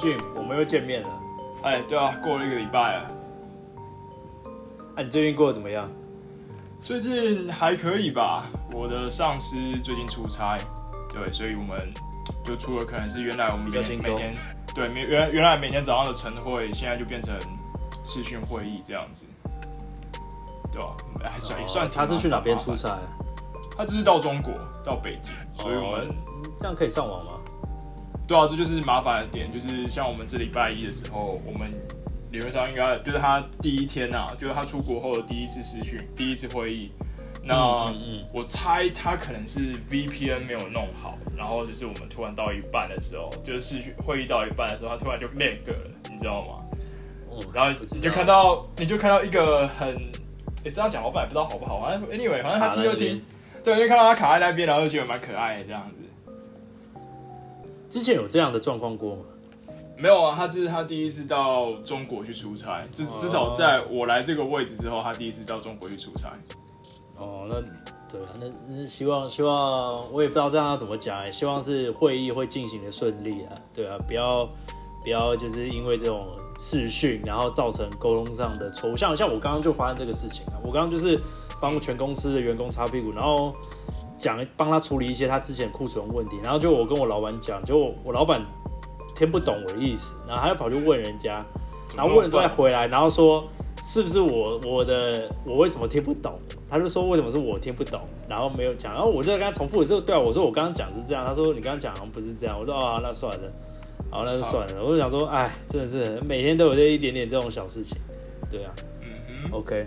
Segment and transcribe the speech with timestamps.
[0.00, 1.08] Jim，我们又见面了。
[1.62, 3.10] 哎，对啊，过了一个礼拜了。
[4.96, 5.86] 哎，你最近过得怎么样？
[6.80, 8.46] 最近还可以吧。
[8.72, 10.56] 我的上司最近出差，
[11.12, 11.92] 对，所以我们
[12.42, 14.34] 就除了可能是原来我们每每天
[14.74, 17.38] 对每原原来每天早上的晨会，现在就变成
[18.02, 19.26] 视讯会议这样子，
[20.72, 20.96] 对吧？
[21.30, 21.86] 还算也算。
[21.90, 22.98] 他是去哪边出差？
[23.76, 26.08] 他只是到中国，到北京，所以我们
[26.56, 27.32] 这样可以上网吗？
[28.30, 31.68] 对啊，这就是麻烦的点，就是像我们这礼拜一的时候，我们
[32.30, 36.92] 理论上应该就是他第一天呐，就是他出国后的第一次视讯，第一次会议。
[37.42, 37.84] 那
[38.32, 46.62] 我猜他可能是 VPN 没有弄好，然后就是我们突然到一半的时候，就是视讯会议到一半的时候，他突然就 lag 了，你知道吗？
[47.52, 49.88] 然后你就看到，你就看到一个很，
[50.62, 53.20] 诶，这样讲我本来不知道好不好，反正 anyway，反正他听就听，
[53.64, 56.02] 对，就看到他卡在那边，然后就觉得蛮可爱的这样子。
[57.90, 59.22] 之前有这样的状况过吗？
[59.96, 66.30] 没有啊，他这是他第一次到中国去出差，至至少在我来这个位置之后，他第一次到中国去出差。
[67.18, 67.56] 哦，那
[68.08, 74.48] 对啊，那那希望希望我也不知道这样要怎么讲哎，希望是会议会进行的顺利啊，对啊，不要
[75.02, 76.26] 不要就是因为这种
[76.58, 78.96] 视讯，然后造成沟通上的错误。
[78.96, 81.20] 像像我刚刚就发生这个事情啊，我刚刚就是
[81.60, 83.52] 帮全公司的员工擦屁股，然后。
[84.20, 88.46] 讲帮他处理一些他之前库存问题，然后就我跟我老板讲，就我老板
[89.16, 91.42] 听不懂我的意思，然后他就跑去问人家，
[91.96, 93.42] 然后问了再回来，然后说
[93.82, 96.38] 是不是我我的我为什么听不懂？
[96.68, 97.98] 他就说为什么是我听不懂，
[98.28, 103.50] 然后没有讲，然后我就跟他重复的时候，对啊，我说我刚刚讲是这样，他说你刚刚讲好像不是这样，我说哦那算了，
[104.10, 107.96] 好那就算了，我就想说哎真的是每天都有这一点点这种小事情，
[108.50, 109.86] 对啊，嗯 o k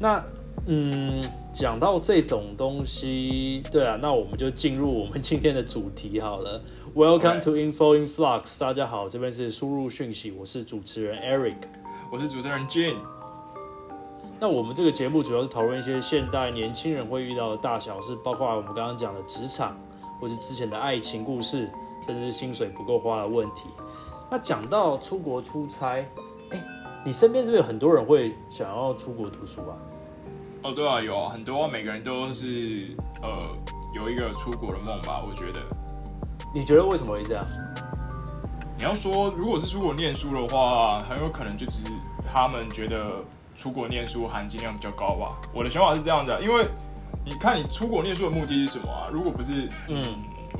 [0.00, 0.20] 那。
[0.66, 1.20] 嗯，
[1.52, 6.62] 讲到这种东西，对啊，那我们就进入我们今天的主题好了。
[6.94, 11.56] Welcome to Info in Flux，大家好，这边是输入讯息，我是主持人 Eric，
[12.12, 12.94] 我是主持人 Jane。
[14.38, 19.76] 那我们这个节目主要是讨论一些现代年轻人会遇到的大小事，包括我们刚刚讲的职场，
[20.20, 21.68] 或是之前的爱情故事，
[22.06, 23.64] 甚至是薪水不够花的问题。
[24.30, 26.06] 那讲到出国出差，
[26.50, 26.64] 哎，
[27.04, 29.74] 你身边是不是有很多人会想要出国读书啊？
[30.64, 33.48] 哦，对啊，有啊，很多每个人都是呃
[33.92, 35.60] 有一个出国的梦吧，我觉得。
[36.54, 37.44] 你觉得为什么会这样？
[38.76, 41.92] 你要说如果是出国念书的话，很有可能就只是
[42.32, 43.24] 他们觉得
[43.56, 45.36] 出国念书含金量比较高吧。
[45.52, 46.64] 我的想法是这样的，因为
[47.24, 49.08] 你看你出国念书的目的是什么啊？
[49.12, 50.00] 如果不是，嗯，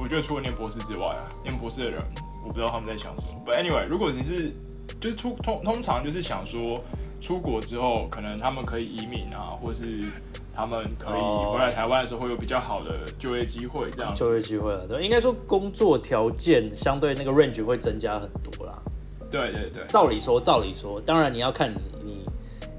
[0.00, 2.02] 我觉得除了念博士之外啊，念博士的人
[2.44, 3.40] 我不知道他们在想什么。
[3.46, 4.52] But anyway，如果你是
[5.00, 6.82] 就是出通通常就是想说。
[7.22, 10.10] 出国之后，可能他们可以移民啊，或是
[10.52, 18.82] 他们可以回来台湾的时候会有比较好的就业机会，这样就业机会了，对，应该说工作条件相对那个 range 会增加很多啦。
[19.30, 22.26] 对对对，照理说，照理说，当然你要看你你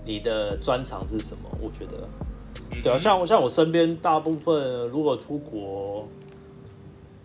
[0.05, 2.07] 你的专长是什么，我觉得，
[2.83, 6.05] 对啊，像像我身边大部分如果出国，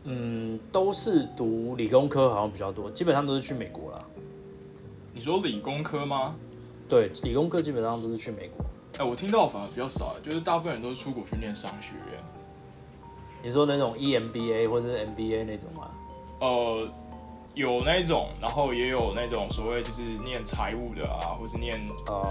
[0.05, 4.03] 嗯，都是读理工科，好像比较多，基本上都是去美国啦。
[5.13, 6.37] 你说理工科吗？
[6.89, 8.65] 对，理工科基本上都是去美国。
[8.99, 12.21] 哎，我听到反而比较少，就是大部分人都是出国去念商学院。
[13.43, 15.91] 你说那种 EMBA 或者是 MBA 那种吗？
[16.41, 16.89] 呃，
[17.55, 21.79] 有那种，然后也有那种所谓就是念财务的啊，或是念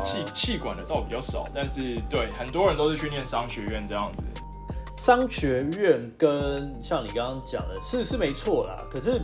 [0.03, 1.45] 气气管的，倒比较少。
[1.53, 4.25] 但是对，很多人都是去念商学院这样子。
[4.97, 9.21] 商学院跟像你刚刚讲的是是没错啦，可是。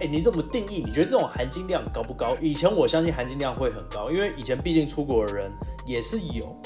[0.00, 0.82] 哎，你怎么定义？
[0.86, 2.36] 你觉得这种含金量高不高？
[2.40, 5.50] 以前我相信含金量会很高，因为以前毕竟出国的人
[5.84, 6.56] 也是有，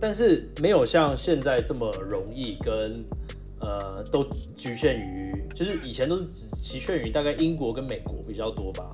[0.00, 3.04] 但是没有像现在这么容易，跟
[3.58, 4.22] 呃都
[4.56, 8.88] 局限于，就是以前都是只局限于大概英国跟美国比较多吧。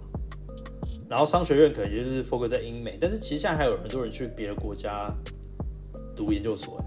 [1.07, 5.13] 然后商学院可能就是 focus 在英美，但是其实现在还有很多人去别的国家
[6.17, 6.83] 读研究所。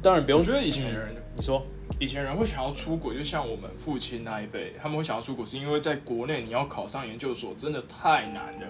[0.00, 1.62] 当然不用，觉得以前人，你说。
[1.98, 8.66] 以前人会想要出国，就像我们父亲那一辈，他们会想要出国，是因为在国内你要考上研究所真的太难了。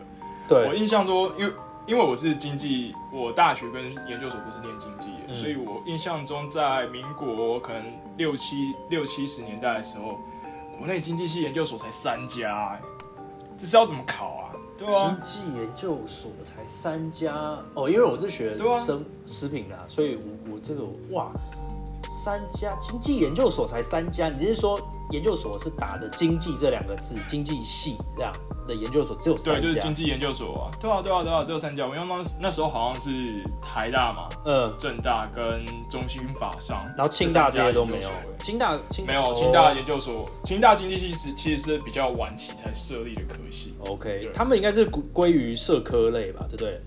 [0.48, 1.52] 对我印象中，因为
[1.88, 7.82] 因为我是经济，我大学跟研究所都是念经济的，所以我印象中在民国可能
[8.16, 10.20] 六七六七十年代的时候，
[10.78, 12.80] 国内经济系研究所才三家，
[13.58, 14.54] 这是要怎么考啊？
[14.78, 17.34] 对啊，经济研究所才三家
[17.74, 21.32] 哦，因为我是学生食品的，所以我我这个哇。
[22.06, 24.80] 三家经济研究所才三家，你是说
[25.10, 28.32] 研究所是打的经济这两个字，经济系这样？
[28.66, 31.86] 的研究所只有三家对，就是家经，济研究所啊，对啊，对啊，对啊，只有三家。
[31.86, 38.10] 我因为那那时候好像是台大嘛、嗯，正大跟中兴法商，然后清大这些都没有
[38.40, 43.72] 清大清没有，哦清大研究所，清大经济系是其实是比较晚期才设立的科系。
[43.86, 46.80] OK，对他们应该是归归于社科类吧，对不对？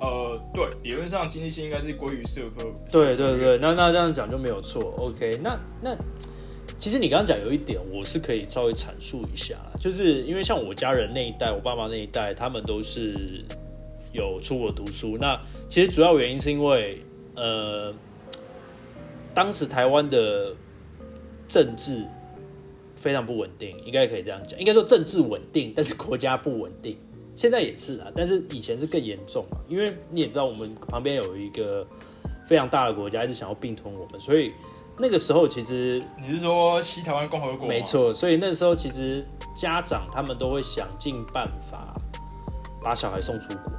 [0.00, 2.72] 呃，对，理论上经济性应该是归于社科。
[2.90, 4.80] 对对对，那那这样讲就没有错。
[4.96, 5.96] OK，那那
[6.78, 13.44] 其实你刚刚讲有一点，我是可以稍微阐述一下，就是因为像我家人那一代，我爸妈那一代，他们都是
[14.12, 15.18] 有出国读书。
[15.18, 17.02] 那其实主要原因是因为
[17.34, 17.92] 呃，
[19.34, 20.54] 当时台湾的
[21.48, 22.04] 政治
[22.94, 24.58] 非常不稳定，应该可以这样讲。
[24.60, 26.96] 应该说政治稳定，但是国家不稳定。
[27.38, 31.86] 现在也是啊，但是以前是更严重嘛，因为你也知道，我们旁边有一个
[32.44, 34.52] 非常大的国家一直想要并吞我们，所以
[34.98, 37.68] 那个时候其实你是说西台湾共和国？
[37.68, 37.80] 没。
[37.82, 39.24] 错，所以那时候其实
[39.54, 41.94] 家长他们都会想尽办法
[42.82, 43.72] 把小孩送出国，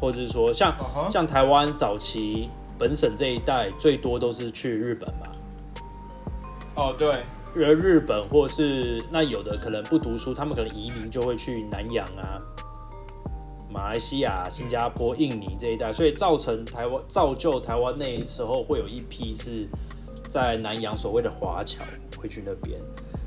[0.00, 0.76] 或者是说像、
[1.08, 5.32] 像台湾早期本省这一代最多都是去日本嘛，
[6.74, 7.22] 哦，对，
[7.54, 12.40] 而日本或是那有的可能不读书，他们可能移民就会去南洋啊、
[13.72, 19.66] 马来西亚、新加坡、印尼这一带，所以造成台湾造就台湾那时候会有一批是
[20.28, 21.82] 在南洋所谓的华侨
[22.18, 22.78] 会去那边。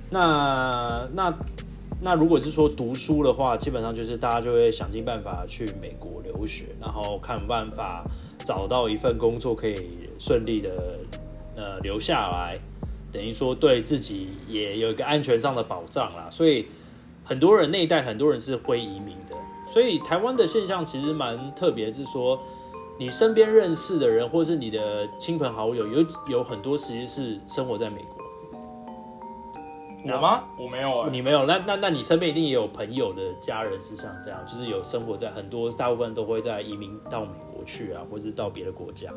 [0.09, 1.33] 那那
[2.00, 8.06] 那如果是说读书的话，基本上就是大家就会想尽办法去美国留学，然后看办法
[8.39, 9.75] 找到一份工作可以
[10.19, 10.69] 顺利的
[11.56, 12.59] 呃留下来。
[13.12, 16.65] 等于说对自己也有一个安全上的保障啦，所以
[17.24, 19.15] 很多人那一代很多人是会移民，
[19.75, 22.39] 所以台湾的现象其实蛮特别，是说
[22.98, 28.16] 你身边认识的人或是你的亲朋好友有有很多其实是生活在美国，
[30.16, 30.45] 我吗？
[30.57, 39.12] 我没有哎、你没有，那那那你身边一定也有朋友的家人是像这样，就是有生活在很多大部分都会在移民到美国去啊，或是到别的国家。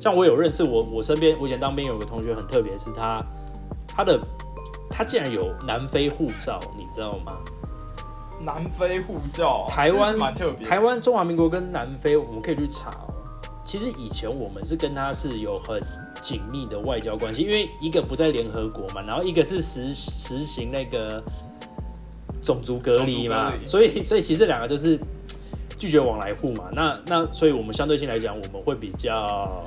[0.00, 3.22] 像我有认识我我身边，我以前当兵有个同学很特别，是他
[3.86, 4.18] 他的
[4.88, 7.36] 他竟然有南非护照，你知道吗？
[8.46, 10.64] 南非护照，台湾蛮特别。
[10.64, 13.12] 台湾、中华民国跟南非，我们可以去查哦。
[13.64, 15.82] 其实以前我们是跟他是有很
[16.22, 21.20] 紧密的外交关系，因为一个不在联合国嘛，然后一个是实实行那个
[22.40, 24.96] 种族隔离嘛所以所以其实这两个就是
[25.76, 26.68] 拒绝往来户嘛。
[26.72, 29.60] 那那所以我们相对性来讲，我们会比较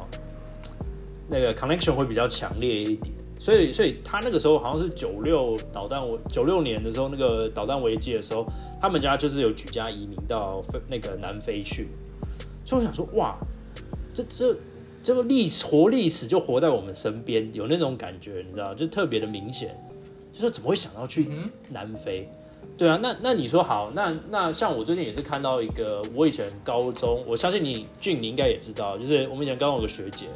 [1.27, 3.13] 那个 connection 会比较强烈一点。
[3.39, 8.45] 所以所以他那个时候好像是九六导弹危九六年的时候，那个导弹危机的时候，
[8.81, 11.87] 他们家就是有举家移民到非那个南非去。
[12.65, 13.37] 所以我想说，哇，
[14.13, 14.55] 这这
[15.01, 19.75] 这个历史活历史就活在我们身边，有那种感觉，你知道，就特别的明显。
[20.33, 21.27] 就说怎么会想到去
[21.69, 22.29] 南非？
[22.77, 30.27] 对啊，那那你说好，那那像我最近也是看到一个，我以前高中，我相信你俊你应该也知道，就是我们以前高中有个学姐，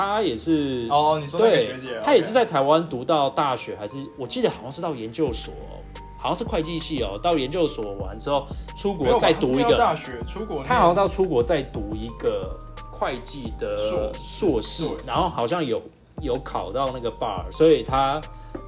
[0.00, 5.76] 她也是哦，你说那个对学姐，她也是在台湾读到大学，还是我记得好像是到研究所哦，
[6.18, 12.56] 好像是会计系哦，到研究所完之后出国再读一个，大学出国念，他好像到出国再读一个
[12.90, 15.82] 会计的硕硕士，然后好像有
[16.22, 18.20] 有考到那个 bar，所以他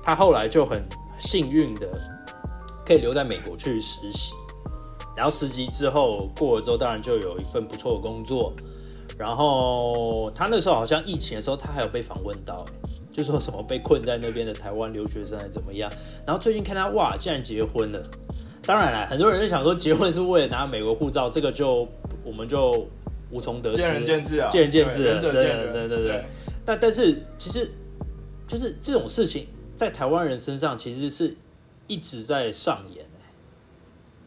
[0.02, 0.82] 他后来就很
[1.18, 1.88] 幸运的
[2.84, 4.34] 可以留在美国去实习，
[5.16, 8.52] 然后实习之后过了之后，当然就有一份不错的工作，
[9.18, 12.72] 然后他那时候好像疫情的时候，他还有被访问到、欸
[13.12, 15.92] 就说什么被困在那边的台湾留学生还怎么样，
[16.26, 18.02] 然后最近看他哇，竟然结婚了。
[18.62, 21.86] 当然了，很多人就想说结婚是为了拿美国护照，这个就
[22.24, 22.88] 我们就
[23.30, 23.82] 无从得知。
[23.82, 26.24] 见仁见智啊，见仁见智对仁者对见仁，对对对
[26.64, 27.70] 但但是其实
[28.48, 31.36] 就是这种事情在台湾人身上其实是
[31.88, 33.04] 一直在上演、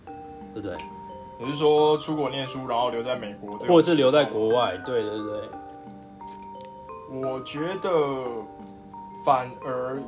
[0.05, 0.13] 欸、
[0.53, 0.77] 对不对？
[1.37, 4.77] 你是说出国念书，然后留在美国，或者是留在国外？
[4.85, 5.49] 对对对，
[7.21, 7.89] 我觉得
[9.25, 10.01] 反而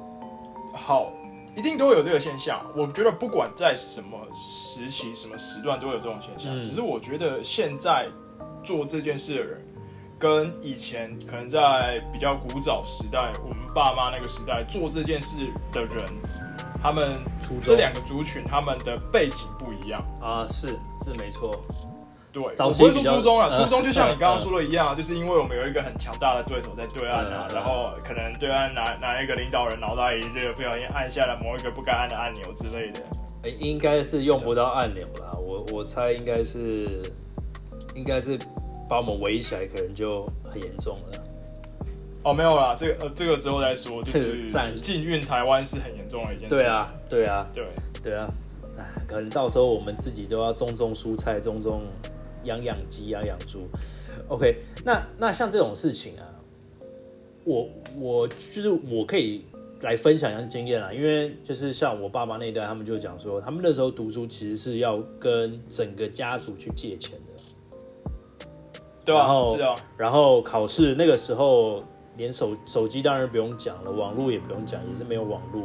[0.74, 1.12] 好，
[1.56, 2.66] 一定都会有这个现象。
[2.76, 8.08] 我觉得不管在什么时期、什么时段都会有这种现象，嗯只是我觉得现在
[8.64, 9.66] 做这件事的人，
[10.18, 16.06] 跟以前可能在比较古早时代，我们爸妈那个时代做这件事的人，
[16.82, 17.20] 他们
[17.66, 20.04] 这两个族群他们的背景不一样。
[20.22, 20.68] 啊是
[21.04, 21.52] 是没错，
[22.32, 33.02] 对，早我不会说初中了，嗯初中就像你刚刚嗯说的一样，就是因为我们有一个很强大的对手在对岸啊然后可能对岸哪哪一个领导人脑袋一热，不小心按下了某一个不该按的按钮之类的。
[33.44, 37.04] 哎应该是用不到按钮啦，我我猜应该是
[37.94, 38.38] 应该是
[38.90, 41.24] 把我们围起来，可能就很严重了。
[42.28, 44.46] 哦，没有啦，这个呃这个之后再说，就是
[44.82, 46.58] 禁运台湾是很严重的一件事情。
[46.58, 47.66] 对啊，对啊，对，
[48.04, 48.30] 对啊。
[49.08, 51.84] 可能到时候我们自己都要种种蔬菜，种种
[52.44, 53.62] 养养鸡啊，养猪。
[54.28, 56.28] OK，那那像这种事情啊，
[57.46, 59.46] 我我就是我可以
[59.80, 68.46] 来分享一下经验啦，因为就是像我爸妈那一代，他们就讲说，他们那时候读书其实是要跟整个家族去借钱的，
[69.06, 71.82] 对啊，是啊，然后考试那个时候
[72.18, 75.64] 连手手机当然不用讲了，网络也不用讲，也是没有网络。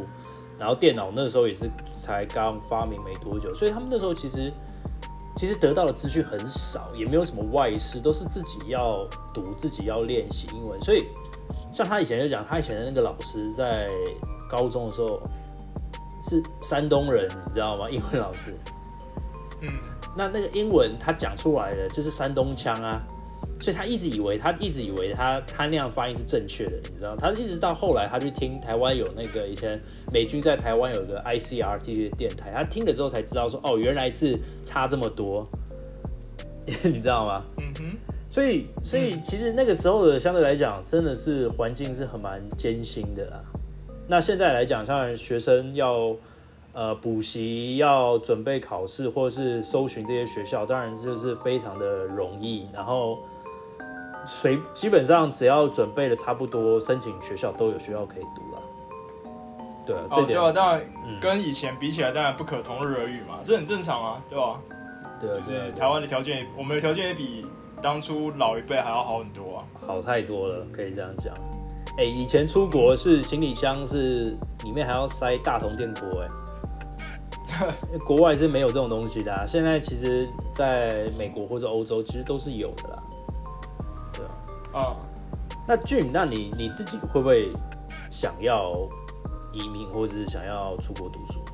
[0.59, 4.53] 然后电脑那时候也是才刚发明没多久，所以他们那时候其实
[5.37, 9.05] 其实得到的资讯很少，也没有什么外事，都是自己要
[9.35, 10.81] 读，自己要练习英文。
[10.81, 11.07] 所以
[11.73, 13.91] 像他以前就讲，他以前的那个老师在
[14.49, 15.21] 高中的时候
[16.21, 17.91] 是山东人，你知道吗？
[17.91, 18.55] 英文老师，
[19.63, 19.71] 嗯，
[20.15, 23.03] 那那个英文他讲出来的就是山东腔啊。
[23.63, 27.15] 所以他一直以为，他一直以为他他那样发音是正确的，你知道？
[27.17, 29.81] 他一直到后来，他去听台湾有那个以前
[30.13, 35.49] 美军在台湾有个 ICRT 的电台，他听了之后才知道说，哦，原来是差这么多，
[36.67, 37.45] 你知道吗？
[37.59, 37.97] 嗯哼。
[38.29, 43.45] 所以，所以其实那个时候的相对来讲，真的是环境是很蛮艰辛的啦。
[44.09, 46.17] 那现在来讲，像学生要
[46.73, 53.21] 呃补习、要准备考试，或者是搜寻这些学校，当然就是非常的容易，然后。
[54.25, 58.63] 随基本上只要准备的差不多，申请学校都有学校可以读了。
[59.85, 60.83] 对啊，这点对啊，当然
[61.21, 64.61] 跟以前比起来，当然不可同日而语嘛，这很正常啊，对吧？
[65.21, 67.45] 对啊，就是台湾的条件，我们的条件也比
[67.83, 71.35] 当初老一辈还要好很多啊，好太多了，可以这样讲。
[71.99, 79.33] 哎，以前出国是行李箱是里面还要塞大铜电锅，哎， 国外是没有这种东西的。
[79.33, 83.03] 啊现在其实在美国或者欧洲，其实都是有的啦。
[84.73, 84.97] 啊，
[85.67, 87.53] 那俊，那你你自己会不会
[88.11, 88.89] 想要
[89.53, 91.45] 移民，或者是想要出国读书？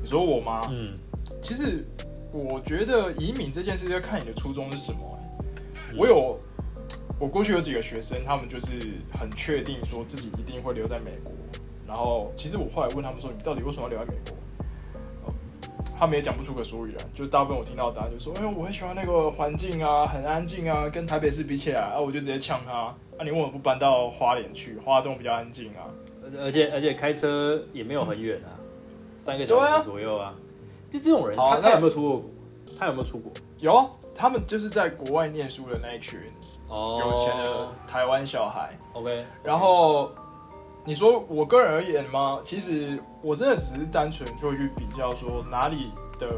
[0.00, 0.60] 你说我吗？
[0.70, 0.94] 嗯，
[1.42, 1.84] 其实
[2.32, 5.18] 我觉得移民这件事要看你的初衷是什么。
[5.98, 6.38] 我有，
[7.18, 11.32] 我过去有几个学生，他们就是很确定说自己一定会留在美国。
[11.86, 14.35] 然后，其实我后来问他们说，你到底为什么要留在美国？
[15.98, 22.72] 他们也讲不出个所以然，就大部分我听到的答案就说：“哎呦，我很喜欢那个环境啊，很安静啊，跟台北市比起来啊，我就直接呛他。
[22.72, 24.78] 啊，你为什么不搬到花莲去？
[24.84, 25.88] 花东比较安静啊，
[26.38, 28.52] 而且而且开车也没有很远啊，
[29.18, 30.34] 三个小时左右啊。
[30.90, 32.22] 就这种人，他他有没有出过？
[32.78, 33.32] 他有没有出国？
[33.58, 36.20] 有，他们就是在国外念书的那一群
[36.68, 38.78] 有钱的台湾小孩。
[38.92, 40.10] OK，然后。
[40.86, 42.38] 你说我个人而言吗？
[42.44, 46.28] 其实我真的只是单纯就会去比较说哪里的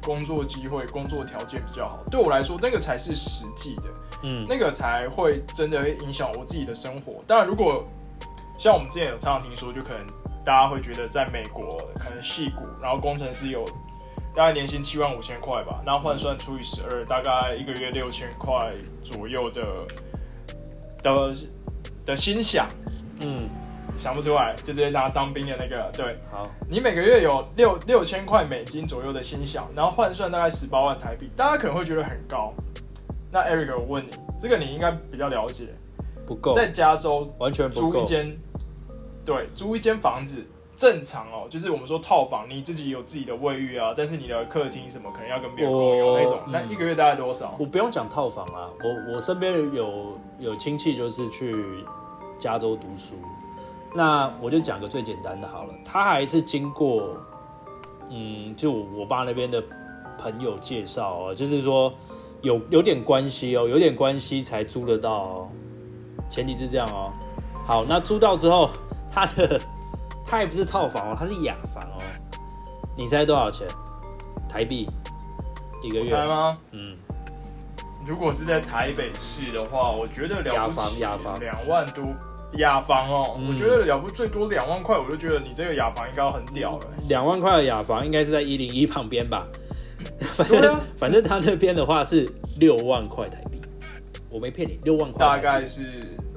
[0.00, 1.98] 工作机会、工作条件比较好。
[2.08, 3.90] 对我来说，那个才是实际的，
[4.22, 7.14] 嗯，那个才会真的会影响我自己的生活。
[7.26, 7.84] 当然，如果
[8.56, 10.06] 像我们之前有常常听说，就可能
[10.44, 13.64] 大家会觉得在美国可能戏股，然后工程师有
[14.32, 19.64] 大概年薪七万五千块吧，那换算除以十二，大概一个月六千块左右的
[21.02, 21.34] 的
[22.06, 22.68] 的心想，
[23.22, 23.48] 嗯。
[24.00, 25.90] 想不出来，就直接拿当兵的那个。
[25.92, 32.54] 对，好，你每个月有六六千块美金左右的薪饷，然后换算大概十八万台币，大家可能会觉得很高。
[33.30, 35.66] 那 Eric，我问你，这个你应该比较了解。
[36.26, 38.38] 不够，在加州完全租一间，
[39.24, 47.54] 对，租一间房子正常哦，就是我们说套房，你自己有自己的卫浴啊，但是你的客厅什么可能要跟别人共用那种，那一个月大概多少？
[47.58, 51.84] 我不用讲套房啊，我我身边有有亲戚就是去
[52.38, 53.14] 加州读书。
[53.94, 57.16] 那我就讲个最简单的好了，他还是经过，
[58.08, 59.62] 嗯，就我爸那边的
[60.18, 61.92] 朋友介绍啊，就是说
[62.42, 65.48] 有有点关系哦，有点关系才租得到哦，
[66.28, 67.12] 前提是这样哦。
[67.66, 68.70] 好，那租到之后，
[69.10, 69.60] 他的
[70.24, 72.02] 他也不是套房哦，他是雅房哦。
[72.96, 73.66] 你猜多少钱？
[74.48, 74.88] 台币
[75.82, 76.10] 一个月？
[76.10, 76.58] 猜吗？
[76.72, 76.96] 嗯，
[78.06, 82.04] 如果是在台北市的话，我觉得雅房雅房两万多。
[82.54, 86.86] 雅房哦，我觉得了不最多两万块，我就觉得你这个雅房应该很屌了。
[87.08, 89.46] 两万块的雅房应该是在一零一旁边吧？
[90.34, 92.28] 反正反正他那边的话是
[92.58, 93.60] 六万块台币，
[94.30, 95.82] 我没骗你，六万块大概是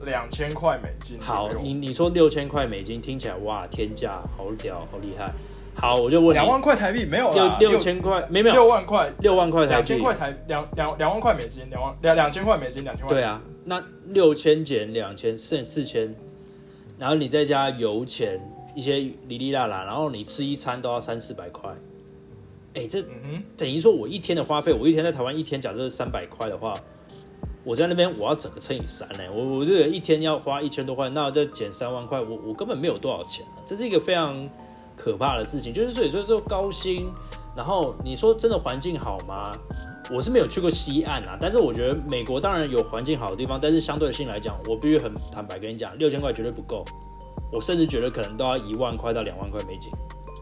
[0.05, 1.17] 两千块美金。
[1.20, 5.32] 好，你你说六千块美金听起来哇天价，好屌，好厉害。
[5.75, 8.56] 好，我就问两万块台币没有六六千块没没有。
[8.56, 9.12] 六万块。
[9.20, 9.74] 六万块台币。
[9.74, 13.13] 两千块台两两两万块美金两万两两千块美金两千块。
[13.13, 16.15] 对啊，那六千减两千剩四千，
[16.98, 18.39] 然后你再加油钱
[18.75, 21.70] 一些哩哩啦啦，然后你吃一餐都要三四百块，
[22.75, 26.74] 哎，这嗯等于说我一天的花费，我一天在台湾一天假设三百块的话，
[27.63, 34.48] 我在那边我要整个乘以三呢，我我这个一天要花一千多块，那再减三万块，我我根本没有多少钱这是一个非常。
[35.04, 37.12] 可怕的事情，就是所以说说高薪，
[37.58, 39.52] 然后你说真的环境好吗？
[40.10, 46.86] 我是没有去过西岸啊，但是我觉得美国当然有环境好的地方，但是相对性来讲，我必须很坦白跟你讲，六千块绝对不够，
[47.52, 49.92] 我甚至觉得可能都要一万块到两万块美金，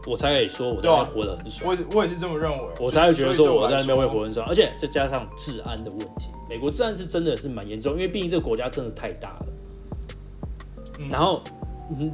[0.06, 1.68] 我才可以说我在那边活得很爽。
[1.68, 9.46] 我也我也是这么认为，我才会觉得说我在那边会活很爽，而且再加上治安的问题，美国治安是真的是蛮严重，因为毕竟这个国家真的太大了。
[11.10, 11.42] 然后，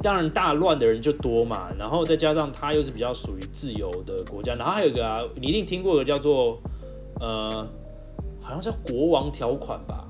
[0.01, 6.59] 当然大乱的人就多嘛，然后再加上它又是比较属于自由的国家，然后还有一个啊，你一定听过个叫做
[7.19, 7.67] 呃，
[8.41, 10.07] 好像叫国王条款吧，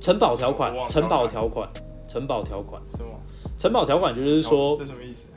[0.00, 1.68] 城堡条款，城堡条款，
[2.06, 3.10] 城堡条款，什么？
[3.56, 5.28] 城堡条款就是说，这什么意思？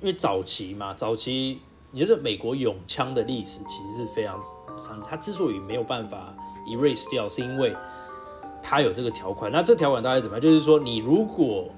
[0.00, 1.60] 因为早期嘛，早期
[1.92, 4.40] 也就是美国永枪的历史其实是非常
[4.76, 6.34] 长，它之所以没有办法
[6.66, 7.74] erase 掉，是因为。
[8.60, 10.42] 它有这个条款，那这条款大概怎么样？
[10.42, 11.68] 就是说，你如果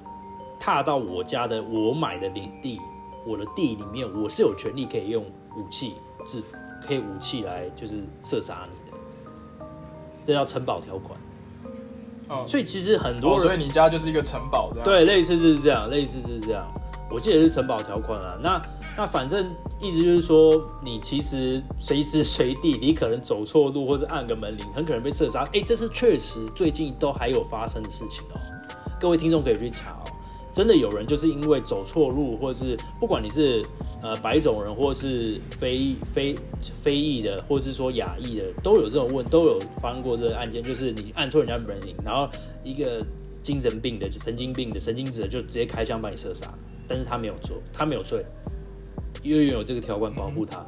[0.60, 2.78] 踏到我家的我买的领地，
[3.26, 6.54] 我的地里面，我是有权利可以用武器制服，
[6.86, 8.96] 可以武器来就是射杀你的，
[10.22, 11.18] 这叫城堡条款。
[12.28, 16.64] 哦，所以其实很多人，所以你家就是一个城堡，对，类似是这样，类似是这样。
[17.10, 18.62] 我记得是城堡条款啊，那。
[18.96, 19.48] 那反正
[19.80, 20.52] 意思就是说，
[20.84, 25.42] 你其实随时随地，你可能走错路，或者按个门铃，很可能被射杀。
[25.54, 28.40] 哎，这是确实最近都还有发生的事情哦。
[29.00, 30.04] 各位听众可以去查哦，
[30.52, 33.64] 真的有人就是因为走错路，或者是不管你是
[34.02, 36.34] 呃白种人，或是非非
[36.82, 42.28] 非裔的，或是说亚裔的，都有这种问，都有发生过这个案件，就是你按错人家门铃，然后
[42.64, 43.04] 一个
[43.42, 46.52] 精神病的、神经病的、神经质的就直接开枪把你射杀，
[46.88, 48.24] 但是他没有做，他没有罪。
[49.22, 50.64] 因为有这个条款保护他，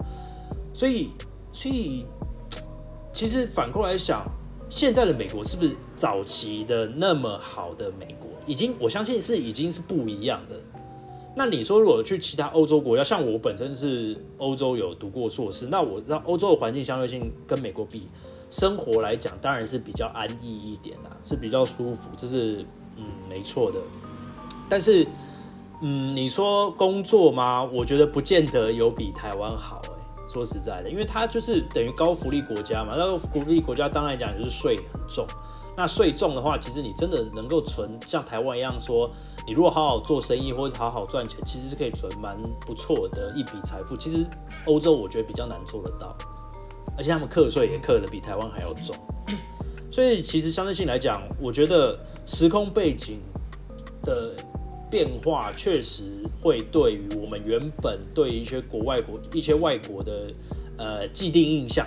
[0.74, 1.10] 所以，
[1.52, 2.04] 所以，
[3.12, 4.24] 其实反过来想，
[4.68, 8.14] 现在的美国是不是早期的那么好的美？
[8.46, 10.56] 已经，我相信是已经是不一样的。
[11.34, 18.06] 那你说，如果去其他欧洲国家，像我本身是欧洲有读过硕士，那我知道欧洲的环境相对性跟美国比，
[18.50, 22.64] 生活来讲当然是比较安逸一点啦，是比较舒服，这是
[22.96, 23.78] 嗯没错的，
[24.68, 25.06] 但是。
[25.84, 27.60] 嗯，你说工作吗？
[27.64, 30.22] 我觉得不见得有比台湾好哎。
[30.32, 32.94] 说实在的，因为它就是等于高福利国家嘛。
[32.96, 35.26] 那个福利国家当然讲就是税很重。
[35.76, 39.10] 那税重的话，其实你真的能够存像台湾一样说，
[39.46, 43.96] 你如果好好做生意或者好好赚钱，其实是可以存蛮不错的一笔财富。
[43.96, 44.26] 其实
[44.66, 46.16] 欧洲我觉得比较难做得到，
[46.96, 48.94] 而且他们课税也课的比台湾还要重。
[49.90, 53.18] 所以其实相对性来讲，我觉得时空背景
[54.02, 54.34] 的。
[54.90, 60.30] 变化确实会对于我们原本对一些国外国、一些外国的
[60.76, 61.86] 呃既定印象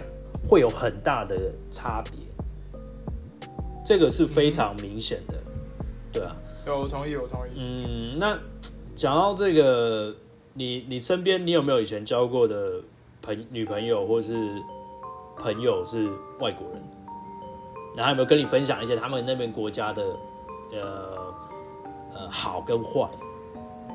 [0.50, 2.14] 会有很大的差别，
[3.86, 5.36] 这个是非常明显的，
[6.12, 6.36] 对啊。
[6.66, 7.52] 有，我同意，我同意。
[7.56, 8.38] 嗯，那
[8.96, 10.14] 讲到这个，
[10.54, 12.82] 你你身边你有没有以前交过的
[13.22, 14.34] 朋女朋友或是
[15.38, 16.84] 朋友是外国人？
[17.96, 20.04] 然后有没有跟你分享一些他们那边国家的
[20.74, 21.34] 呃？
[22.18, 23.10] 呃，好跟坏，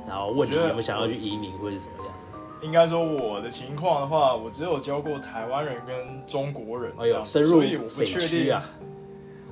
[0.07, 2.14] 然后问你有没有想要去移民或者怎么样？
[2.61, 8.62] 应该说我的情况的话，我只有教过台湾人跟中国人这样，所以我不确定啊。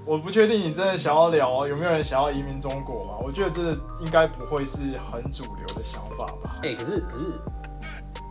[0.09, 3.19] 我不确定你真的想要聊有没有人想要移民中国嘛？
[3.23, 6.59] 我觉得这应该不会是很主流的想法吧。
[6.63, 7.39] 哎，可是可是，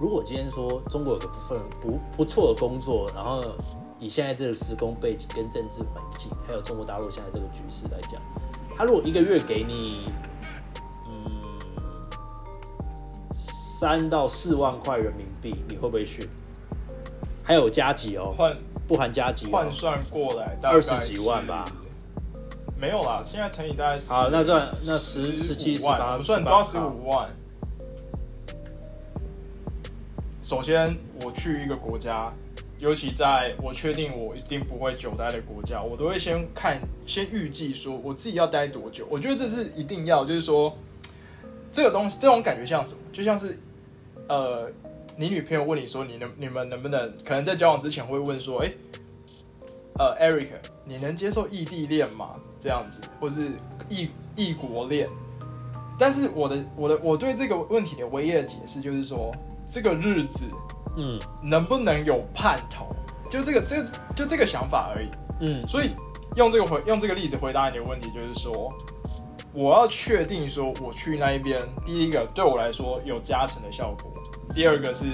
[0.01, 3.43] 如果今天说中国有个部分不不错的工作，然后
[3.99, 8.19] 以现在这个时空背景跟政治环境，还有中国大陆现在这个局势来讲。
[8.75, 10.09] 他如果一个月给你，
[11.11, 11.43] 嗯，
[13.35, 16.27] 三到四万块人民币，你会不会去？
[17.43, 18.57] 还有加急哦，换
[18.87, 21.65] 不含加急，换算过来二十几万吧？
[22.79, 27.29] 没有啦，现在乘以大概好，那算那十十七十八，算抓十五万。
[30.41, 32.31] 首先，我去一个国家。
[32.79, 39.07] 尤其在我确定我一定不会久待的国家，我都会先看，先预计说我自己要待多久。
[39.09, 40.77] 我觉得这是一定要，就是说
[41.71, 42.99] 这个东西，这种感觉像什么？
[43.11, 43.57] 就像是
[44.29, 44.69] 呃，
[45.19, 48.71] 你女朋友问你说，你能你们能不能可能在交往之前会问说，哎，
[49.97, 50.49] 呃，Eric，
[50.85, 52.33] 你能接受异地恋吗？
[52.59, 53.53] 这样子，或是
[53.89, 55.09] 异异国恋？
[55.97, 59.31] 但是我的我的我对这个问题的唯一的解释就是说，
[59.67, 60.45] 这个日子。
[60.99, 62.87] 嗯，能不能有盼头？
[63.29, 63.83] 就这个，这
[64.15, 65.07] 就这个想法而已。
[65.41, 65.91] 嗯，所以
[66.35, 68.67] 用这个回用这个例子回答你的问题，就是说，
[69.53, 74.11] 我要确定说我去那一边，第一个对我来说有加成的效果，
[74.53, 75.05] 第二个是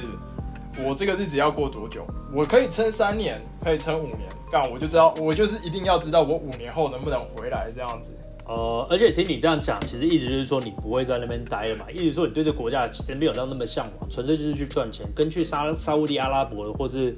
[0.83, 4.19] 我这个日子要过多久，我可以撑三年，可以撑五年，
[4.51, 8.17] 干我就知道，我就是一定要知道我五年后能不能回来这样子。
[8.45, 17.15] 呃，而且听你这样讲，其实一直就是说你不会在那边待了嘛，一直说你对这国家其实没有到那么向往，纯粹就是去赚钱，跟去沙沙乌地阿拉伯或是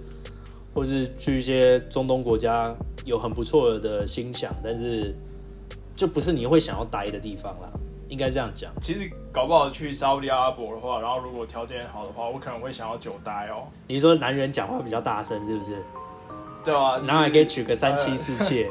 [0.73, 2.75] 或是去一些中东国家
[3.06, 5.15] 有很不错的心想，但是
[5.95, 7.71] 就不是你会想要待的地方啦，
[8.08, 8.72] 应该这样讲。
[8.82, 13.68] 其实搞不好去沙利阿拉伯的话，然后如果条件好的话，我可能会想要久待哦。
[13.88, 15.84] 你说男人讲话比较大声是不是？
[16.63, 18.70] 对啊，然后还可以娶个三妻四妾。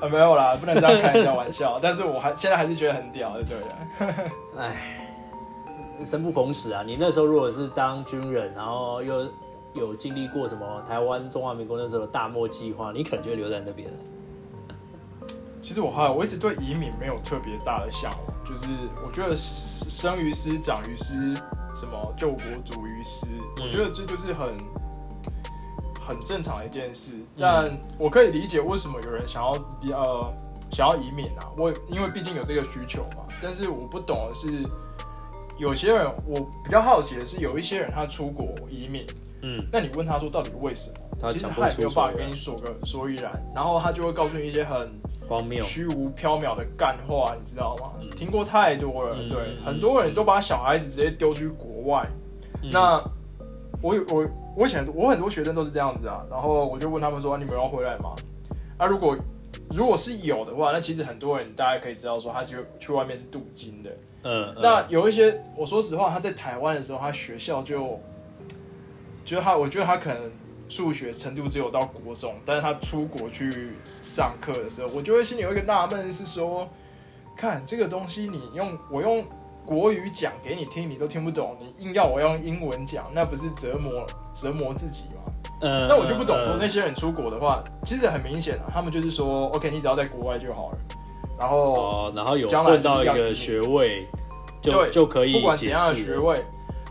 [0.00, 1.78] 啊，没有啦，不能这样开人家玩笑。
[1.82, 4.30] 但是我还现在还是觉得很屌的，对的。
[4.58, 4.76] 唉，
[6.04, 6.82] 生不逢时啊！
[6.84, 9.28] 你那时候如果是当军人，然后又
[9.74, 13.94] 有经历过什么台湾中华民国那时候大漠计划，你可能就留在那边了。
[15.62, 18.68] 其实我还我一直对移民没有特别大的向往，就是
[19.04, 21.14] 我觉得生于斯长于斯，
[21.74, 23.26] 什么救国主于斯，
[23.62, 24.50] 我觉得这就是很。
[26.04, 29.52] 很正常的一件事，但我可以理解为什么有人想要
[29.96, 30.34] 呃
[30.68, 31.46] 想要移民啊。
[31.56, 33.24] 我因为毕竟有这个需求嘛。
[33.40, 34.66] 但是我不懂的是，
[35.58, 39.06] 有些人我比较好奇的是，有一些人他出国移民，
[39.42, 41.28] 嗯，那你问他说到底为什么？
[41.32, 44.92] 其实他也没有办法跟你说个所以然，然后他就会告诉你一些很
[45.32, 47.92] 荒谬、虚无缥缈的干话，你知道吗？
[48.16, 52.06] 听过太多了，对，很多人都把小孩子直接丢去国外。
[52.70, 53.02] 那
[53.80, 54.26] 我我。
[54.54, 58.14] 我以前我很多学生都是这样子啊，然后我就问他们说：“你们要回来吗？”
[58.76, 59.16] 啊，如果
[59.70, 63.90] 如果是有的话，那其实很多人大家可以知道说，他去去外面是镀金的。
[64.24, 64.54] 嗯。
[64.60, 67.98] 那有一些，我说实话，他在台湾的时候，他学校就，
[69.24, 70.30] 觉得他，我觉得他可能
[70.72, 76.66] 数学程度只有到国中，但是他出国去上课的时候，我就会心里有一个纳闷，是说，
[77.36, 79.24] 看这个东西，你用我用。
[79.64, 84.04] 国语讲给你听，你都听不懂，你硬要我用英文讲，那不是折磨
[84.34, 85.32] 折磨自己吗？
[85.60, 90.78] 嗯，那我就不懂说那些人出国的话，其实很明显啊，他们就是说，OK，你只要在国外就好了，
[91.38, 94.04] 然后哦，然后有混到一个学位，
[94.60, 96.44] 就就可以不管怎样的学位，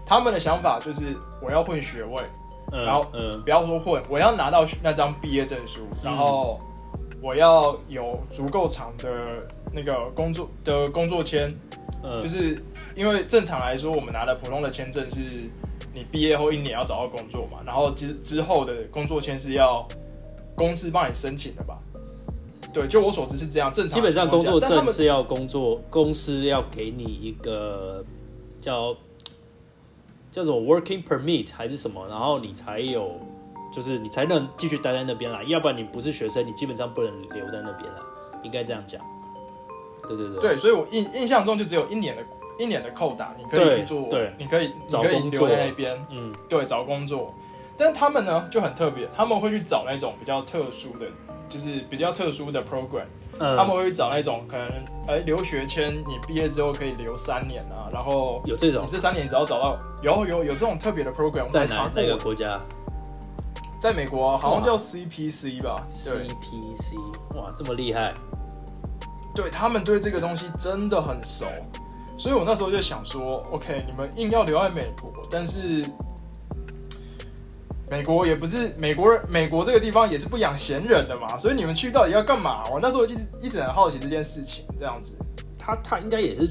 [0.05, 1.13] 他们的想法就是
[1.43, 2.23] 我要混学位，
[2.71, 6.57] 然后嗯，不要说混，我要拿到那张毕业证书，然后
[7.21, 11.53] 我要有足够长的那个工作的工作签。
[12.03, 12.57] 嗯就是
[12.95, 15.21] 因为正常来说，我们拿的普通的签证是
[15.93, 19.87] 你毕业后一年要找到工作嘛，然后之之后的工作签是要
[20.55, 21.77] 公司帮你申请的吧？
[22.73, 23.71] 对，就我所知是这样。
[23.71, 28.03] 正常基本上工作证是要工作公司要给你一个
[28.59, 28.95] 叫
[30.31, 33.19] 叫做 working permit 还是什么，然后你才有，
[33.71, 35.43] 就是你才能继续待在那边啦。
[35.43, 38.01] 要不然你不是学生，你基本上不能留在那边啦。
[38.43, 39.01] 应该这样讲。
[40.07, 42.23] 对对对，对，所以我印印象中就只有一年的
[42.57, 47.33] 一年的扣打，你可以去做，对，你可以你可以留在那边，嗯，对，找工作。
[47.77, 51.05] 但他们呢就很特别，他们会去找那种比较特殊的，
[51.49, 53.05] 就是比较特殊的 program，
[53.57, 54.69] 他们会找那种可能，
[55.07, 62.59] 哎，留学签，你毕业之后可以留三年啊，然后有这种，你这三年只要找到，有有有这种特别的 program，在哪哪个国家？
[63.79, 66.95] 在美国，好像叫 CPC 吧？CPC，
[67.35, 68.13] 哇，这么厉害。
[69.33, 71.45] 对他们对这个东西真的很熟，
[72.17, 75.83] 所以我那时候就想说，OK，你们硬要留在美国，但是
[77.91, 82.63] 美国也不是美国人，美国这个地方也是不养闲人的嘛，所以你们去到底要干嘛？
[82.71, 85.17] 我那时候一直一直很好奇这件事情，这样子，
[85.59, 86.49] 他他应该也是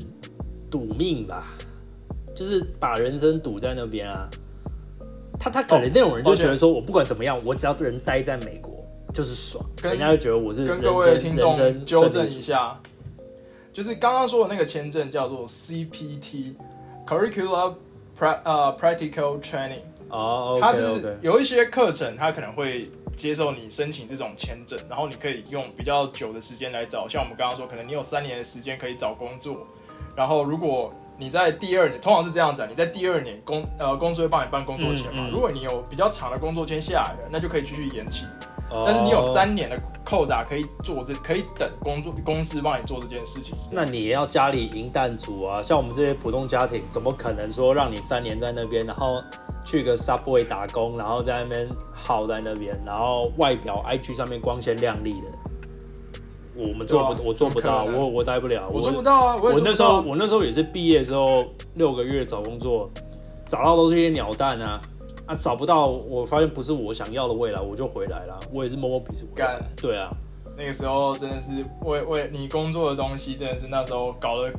[0.70, 1.46] 赌命吧，
[2.34, 4.28] 就是把人生赌在那边啊，
[5.38, 8.78] 他他可能那种人就觉得说，我不管怎么样，我只要人待在美国。
[9.12, 12.80] 就是爽，人家就觉得我是跟各位听众纠正一下，
[13.72, 17.74] 就是刚刚说的那个签证叫做 CPT，Curricular
[18.16, 29.66] Pra 呃 Practical Training 哦，它就是有一些课程，它可能会接受你申请这种签证，然后你可以用比较久的时间来找，像我们刚刚说，可能你有三年的时间可以找工作，
[30.16, 38.24] 然后如果你在第二年，通常是这样子，你在第二年公呃公司会帮你办工作签嘛，如果你有比较长的工作签下来的，那就可以继续延期。
[38.72, 43.56] 但是你有三年的扣打可以做这，可以等工作公司帮你做这件事情。
[43.72, 49.22] 那你也要家里银弹足啊，像我们这些普通家庭，怎么可能说让你三年在那边，然后
[49.64, 55.28] 去个 Subway 打工，然后在那边耗在那边，然后外表 IG 上面光鲜亮丽的？
[56.56, 59.36] 我们做不，我做不到，我我待不了，我做不到啊！
[59.40, 62.90] 我那时候我那时候也是毕业之后六个月找工作，
[63.46, 64.80] 找到都是一些鸟蛋啊。
[65.30, 68.40] 啊，找不到，我发现不是我想要的未来，我就回来了。
[68.52, 69.62] 我也是摸摸鼻子干。
[69.76, 70.10] 对啊，
[70.56, 74.50] 那个时候真的是为为你工作的东西，真的是那时候搞了。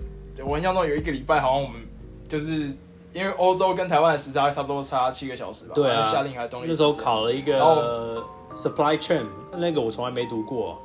[0.46, 1.82] 我印象中有一个礼拜，好像我们
[2.30, 2.74] 就是
[3.12, 5.74] 因为欧洲跟台湾的时差差不多差七个小时吧。
[5.76, 6.68] 对啊，夏令还东西。
[6.70, 8.24] 那时候考了一个
[8.56, 9.26] supply chain，
[9.58, 10.80] 那个我从来没读过。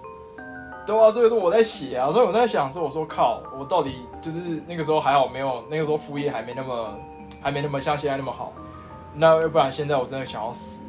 [0.84, 6.98] 对啊，所以说我在写啊，所以我在想说，我说靠，我到底就是那个时候还好没有，那个时候副业还没那么，
[7.40, 8.52] 还没那么像现在那么好，
[9.16, 10.82] 那要不然现在我真的想要死。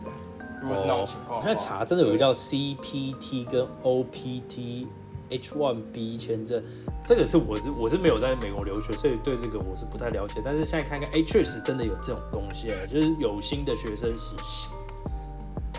[0.62, 4.88] 如果是那种情况，现在查，真的有个叫 CPT 跟 OPT
[5.30, 6.62] H1B 签证，
[7.06, 10.42] 这个是我是我是没有在美国留学，所以对这个我是不太了解。
[10.44, 14.70] 但是现在看看，哎，确实真的有这种东西，就是有新的学生实习。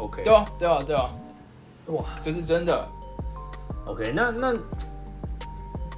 [0.01, 1.11] OK，对啊，对啊，对啊，
[1.87, 2.89] 哇，这是真的。
[3.87, 4.55] OK，那那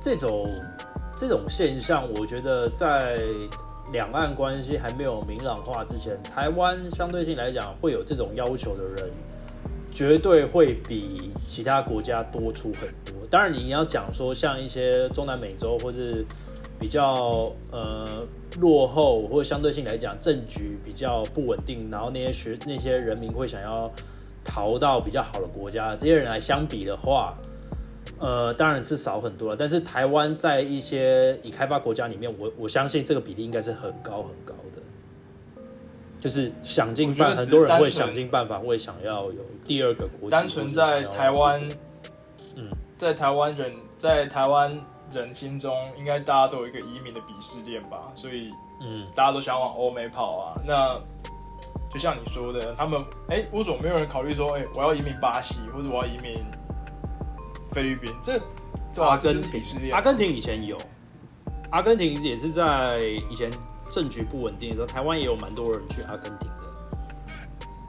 [0.01, 0.49] 这种
[1.17, 3.27] 这种现象，我觉得在
[3.93, 9.11] 两岸关系还没有明朗化之前，台湾相对性来讲会有这种要求的人，
[9.91, 13.27] 绝对会比其他国家多出很多。
[13.29, 16.25] 当然，你要讲说像一些中南美洲或是
[16.79, 18.25] 比较呃
[18.61, 23.91] 落后，或者相对性来讲政局比较不稳定，然后那些学那些人民会想要
[24.45, 27.37] 逃到比较好的国家，这些人来相比的话。
[28.19, 35.63] 呃，当然是少很多了，但是台湾在一些已开发国家里面，我我相信这个比例应该是很高很高的，
[36.21, 40.39] 就是想尽办，很多人会想尽办法，会想要有第二个国家。
[40.39, 41.67] 单纯在台湾，
[42.57, 44.79] 嗯，在台湾人，在台湾
[45.11, 48.51] 人心中，应该大家都有一个移民的鄙视链吧，所以，
[48.83, 50.61] 嗯，大家都想往欧美跑啊。
[50.67, 51.01] 那
[51.91, 56.45] 就像你说的，他们，哎，为什么没有人考虑说，哎，我要移民巴西，或者我要移民？
[57.73, 58.41] 菲律宾，这
[59.03, 60.77] 阿根廷，阿根廷以前有，
[61.71, 63.51] 阿根廷也是在以前
[63.89, 66.65] 政局不稳定的时候，台湾也有蛮多人去阿根廷的，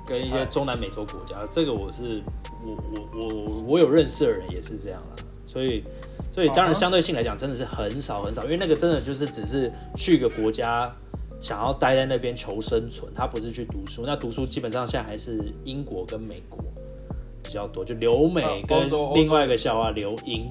[0.05, 2.21] 跟一些中南美洲国家，这个我是
[2.63, 5.15] 我我我我有认识的人也是这样啦，
[5.45, 5.83] 所以
[6.31, 10.93] 所以当然相对性来讲真的是很少很少，因为那个真的就是只是去一个国家
[11.39, 16.59] 想要待在那边求生存，他不是去读书，那读书基本上现在还是英国跟美国。
[17.51, 18.79] 比较多，就留美跟
[19.13, 20.49] 另外一个笑话留英，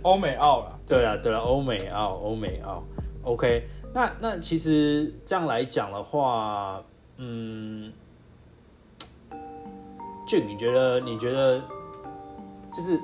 [0.00, 0.78] 欧美澳了。
[0.88, 2.82] 对啊，对啊，欧美澳，欧美澳。
[3.24, 6.82] OK，那那其实这样来讲的话，
[7.18, 7.92] 嗯，
[10.26, 11.60] 就你觉得，你觉得，
[12.72, 12.98] 就是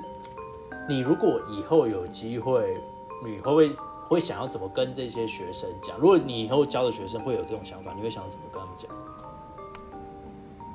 [0.89, 2.75] 你如果以后有机会，
[3.23, 3.69] 你会不会
[4.09, 5.95] 会想要怎么跟这些学生讲？
[5.99, 8.89] 如果你以后教的学生会有这种想法，你会想怎么跟他们讲？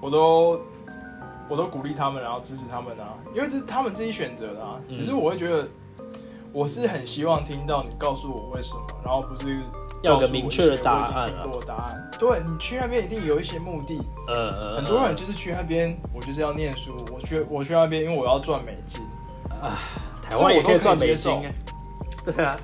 [0.00, 0.60] 我都。
[1.52, 4.80] 我都鼓励他们，然后支持他们啊，因为这是他们自己选择的啊。
[4.90, 5.68] 只是我会觉得，
[6.50, 9.58] 我是很希望听到你告诉我为什么，然后不是
[10.02, 11.44] 要个明确的答案啊。
[11.66, 14.00] 答案，对你去那边一定有一些目的。
[14.28, 14.76] 嗯嗯。
[14.76, 17.04] 很多人就是去那边，我就是要念书。
[17.12, 19.02] 我去我去那边，因为我要赚美金。
[19.60, 19.78] 啊，
[20.22, 21.52] 台湾也可以赚美金。
[22.24, 22.58] 对啊。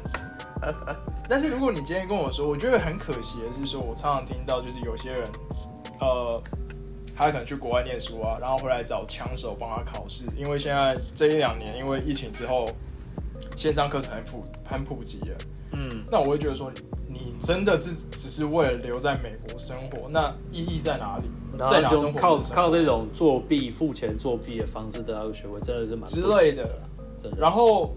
[1.28, 5.28] 但是如果你今天跟我说，我觉得很可惜的是，说我常常听到就是有些人，
[6.00, 6.42] 呃。
[7.18, 10.26] 他可能去国外念书啊，然后回来找枪手帮他考试。
[10.36, 12.64] 因为现在这一两年，因为疫情之后，
[13.56, 15.36] 线上课程很普很普及了。
[15.72, 16.70] 嗯，那我会觉得说，
[17.08, 21.24] 你真的只只是为了留在美国生活，那意义在哪里？
[21.56, 22.20] 在哪生活？
[22.20, 26.70] 靠靠这种作弊、付钱作弊的方式得到学位，真的是蛮之类的。
[27.36, 27.96] 然后，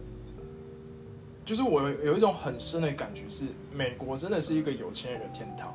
[1.46, 5.72] 就是我有一种很深的感觉是，美国真的是一个有钱人的天堂。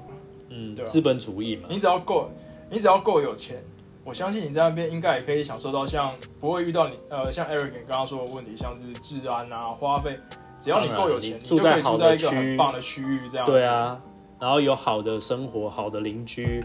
[0.49, 2.29] 嗯，对，资本主义嘛，你只要够。
[2.71, 3.63] 你只要够有钱，
[4.05, 10.19] 我相信你在那边应该也可以享受到像不会遇到你呃像 Eric 刚刚说的问题，像是治安啊、花费，
[10.59, 13.47] 只要你够有钱，住在好的区很棒的区域这样。
[13.47, 14.01] 对啊，
[14.41, 16.61] 然后有好的生活、好的邻居、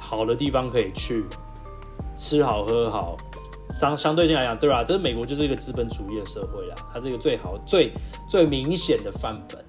[0.00, 1.24] 好的地方可以去，
[2.16, 3.16] 吃好喝好，
[3.80, 4.84] 相相对性来讲，对吧？
[4.84, 7.92] 这是美国就是一个资本主义的社会啦，它是一个最好、最
[8.28, 9.64] 最明显的范本。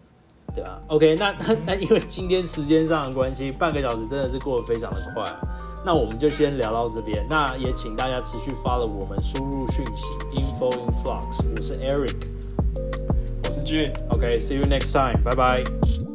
[0.88, 5.40] ？OK，那那 那因为今天时间上的关系，半个小时真的是过得非常的快，啊
[5.86, 7.26] 那我们就先聊到这边。
[7.30, 11.42] 那也请大家持续发了我们输入讯息，info in flux。
[11.56, 12.16] 我是 Eric，
[13.44, 13.92] 我是 Jun。
[14.10, 16.09] OK，see you next time，拜拜。